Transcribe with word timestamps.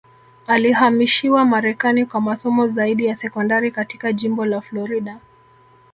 Alihamishiwa 0.47 1.45
Marekani 1.45 2.05
kwa 2.05 2.21
masomo 2.21 2.67
zaidi 2.67 3.05
ya 3.05 3.15
sekondari 3.15 3.71
katika 3.71 4.13
jimbo 4.13 4.45
la 4.45 4.61
Florida 4.61 5.19